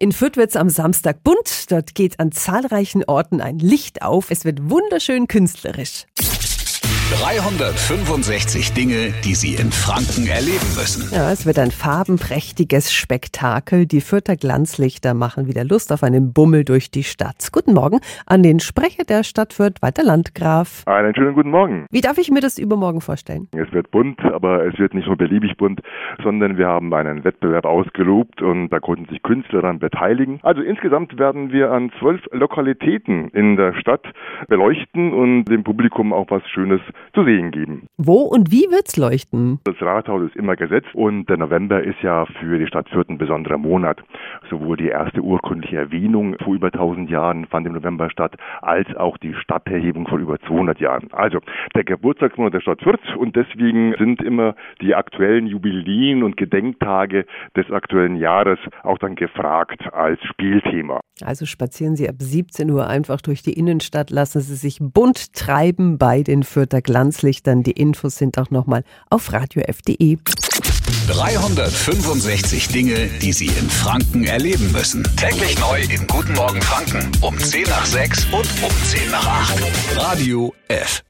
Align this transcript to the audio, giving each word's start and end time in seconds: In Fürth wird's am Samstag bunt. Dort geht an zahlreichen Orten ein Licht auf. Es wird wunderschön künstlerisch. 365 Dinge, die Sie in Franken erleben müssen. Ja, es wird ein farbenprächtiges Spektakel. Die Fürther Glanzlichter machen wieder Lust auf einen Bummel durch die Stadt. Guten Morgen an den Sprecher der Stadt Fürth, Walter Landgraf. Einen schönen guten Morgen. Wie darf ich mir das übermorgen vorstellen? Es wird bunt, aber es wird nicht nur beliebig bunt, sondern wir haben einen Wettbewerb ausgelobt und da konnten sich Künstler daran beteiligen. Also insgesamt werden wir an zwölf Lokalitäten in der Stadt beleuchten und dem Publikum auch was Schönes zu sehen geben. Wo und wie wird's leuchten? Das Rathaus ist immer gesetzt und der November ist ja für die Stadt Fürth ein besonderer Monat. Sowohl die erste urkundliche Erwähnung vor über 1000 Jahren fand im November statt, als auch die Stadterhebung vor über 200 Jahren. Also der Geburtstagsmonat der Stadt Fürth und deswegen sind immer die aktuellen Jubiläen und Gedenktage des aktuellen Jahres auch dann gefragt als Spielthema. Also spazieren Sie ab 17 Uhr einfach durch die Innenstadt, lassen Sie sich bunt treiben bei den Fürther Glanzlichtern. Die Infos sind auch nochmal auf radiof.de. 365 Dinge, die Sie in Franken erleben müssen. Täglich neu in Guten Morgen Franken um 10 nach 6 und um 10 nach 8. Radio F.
In 0.00 0.12
Fürth 0.12 0.36
wird's 0.36 0.54
am 0.54 0.70
Samstag 0.70 1.24
bunt. 1.24 1.72
Dort 1.72 1.96
geht 1.96 2.20
an 2.20 2.30
zahlreichen 2.30 3.02
Orten 3.06 3.40
ein 3.40 3.58
Licht 3.58 4.02
auf. 4.02 4.30
Es 4.30 4.44
wird 4.44 4.70
wunderschön 4.70 5.26
künstlerisch. 5.26 6.06
365 7.10 8.74
Dinge, 8.74 9.14
die 9.24 9.32
Sie 9.32 9.54
in 9.54 9.72
Franken 9.72 10.28
erleben 10.28 10.68
müssen. 10.76 11.08
Ja, 11.10 11.32
es 11.32 11.46
wird 11.46 11.58
ein 11.58 11.70
farbenprächtiges 11.70 12.92
Spektakel. 12.92 13.86
Die 13.86 14.02
Fürther 14.02 14.36
Glanzlichter 14.36 15.14
machen 15.14 15.48
wieder 15.48 15.64
Lust 15.64 15.90
auf 15.90 16.02
einen 16.02 16.34
Bummel 16.34 16.66
durch 16.66 16.90
die 16.90 17.04
Stadt. 17.04 17.48
Guten 17.50 17.72
Morgen 17.72 18.00
an 18.26 18.42
den 18.42 18.60
Sprecher 18.60 19.04
der 19.08 19.24
Stadt 19.24 19.54
Fürth, 19.54 19.80
Walter 19.80 20.04
Landgraf. 20.04 20.82
Einen 20.84 21.14
schönen 21.14 21.32
guten 21.32 21.50
Morgen. 21.50 21.86
Wie 21.90 22.02
darf 22.02 22.18
ich 22.18 22.30
mir 22.30 22.42
das 22.42 22.58
übermorgen 22.58 23.00
vorstellen? 23.00 23.48
Es 23.52 23.72
wird 23.72 23.90
bunt, 23.90 24.20
aber 24.20 24.66
es 24.66 24.78
wird 24.78 24.92
nicht 24.92 25.06
nur 25.06 25.16
beliebig 25.16 25.56
bunt, 25.56 25.80
sondern 26.22 26.58
wir 26.58 26.66
haben 26.66 26.92
einen 26.92 27.24
Wettbewerb 27.24 27.64
ausgelobt 27.64 28.42
und 28.42 28.68
da 28.68 28.80
konnten 28.80 29.06
sich 29.06 29.22
Künstler 29.22 29.62
daran 29.62 29.78
beteiligen. 29.78 30.40
Also 30.42 30.60
insgesamt 30.60 31.18
werden 31.18 31.52
wir 31.52 31.70
an 31.70 31.90
zwölf 31.98 32.20
Lokalitäten 32.32 33.30
in 33.30 33.56
der 33.56 33.72
Stadt 33.80 34.04
beleuchten 34.48 35.14
und 35.14 35.46
dem 35.46 35.64
Publikum 35.64 36.12
auch 36.12 36.26
was 36.28 36.46
Schönes 36.50 36.82
zu 37.14 37.24
sehen 37.24 37.50
geben. 37.50 37.86
Wo 37.96 38.22
und 38.22 38.50
wie 38.50 38.70
wird's 38.70 38.96
leuchten? 38.96 39.60
Das 39.64 39.80
Rathaus 39.80 40.22
ist 40.22 40.36
immer 40.36 40.56
gesetzt 40.56 40.94
und 40.94 41.26
der 41.28 41.36
November 41.36 41.82
ist 41.82 42.00
ja 42.02 42.26
für 42.40 42.58
die 42.58 42.66
Stadt 42.66 42.88
Fürth 42.88 43.08
ein 43.08 43.18
besonderer 43.18 43.58
Monat. 43.58 44.02
Sowohl 44.50 44.76
die 44.76 44.88
erste 44.88 45.20
urkundliche 45.20 45.76
Erwähnung 45.76 46.36
vor 46.42 46.54
über 46.54 46.68
1000 46.68 47.10
Jahren 47.10 47.46
fand 47.46 47.66
im 47.66 47.74
November 47.74 48.10
statt, 48.10 48.36
als 48.62 48.88
auch 48.96 49.18
die 49.18 49.34
Stadterhebung 49.34 50.06
vor 50.06 50.18
über 50.18 50.38
200 50.40 50.80
Jahren. 50.80 51.08
Also 51.12 51.40
der 51.74 51.84
Geburtstagsmonat 51.84 52.54
der 52.54 52.60
Stadt 52.60 52.82
Fürth 52.82 53.16
und 53.16 53.36
deswegen 53.36 53.94
sind 53.98 54.22
immer 54.22 54.54
die 54.80 54.94
aktuellen 54.94 55.46
Jubiläen 55.46 56.22
und 56.22 56.36
Gedenktage 56.36 57.26
des 57.56 57.70
aktuellen 57.70 58.16
Jahres 58.16 58.58
auch 58.82 58.98
dann 58.98 59.14
gefragt 59.14 59.92
als 59.92 60.20
Spielthema. 60.24 61.00
Also 61.22 61.46
spazieren 61.46 61.96
Sie 61.96 62.08
ab 62.08 62.16
17 62.18 62.70
Uhr 62.70 62.86
einfach 62.86 63.20
durch 63.20 63.42
die 63.42 63.54
Innenstadt, 63.54 64.10
lassen 64.10 64.40
Sie 64.40 64.54
sich 64.54 64.78
bunt 64.80 65.32
treiben 65.34 65.98
bei 65.98 66.22
den 66.22 66.42
Fürther 66.42 66.80
Glanzlichtern. 66.88 67.62
Die 67.62 67.72
Infos 67.72 68.16
sind 68.16 68.38
auch 68.38 68.50
nochmal 68.50 68.82
auf 69.10 69.30
radiof.de. 69.30 70.16
365 71.06 72.68
Dinge, 72.68 73.08
die 73.20 73.34
Sie 73.34 73.48
in 73.48 73.68
Franken 73.68 74.24
erleben 74.24 74.72
müssen. 74.72 75.06
Täglich 75.16 75.58
neu 75.58 75.82
in 75.82 76.06
Guten 76.06 76.32
Morgen 76.32 76.62
Franken 76.62 77.12
um 77.20 77.38
10 77.38 77.64
nach 77.64 77.84
6 77.84 78.24
und 78.32 78.48
um 78.62 78.70
10 78.84 79.10
nach 79.10 79.26
8. 79.26 79.62
Radio 79.96 80.54
F. 80.68 81.02